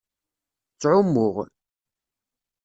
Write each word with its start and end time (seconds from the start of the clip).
Ttɛummuɣ. 0.73 1.35